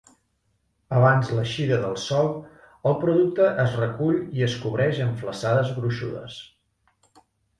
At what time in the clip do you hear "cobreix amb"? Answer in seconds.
4.63-5.21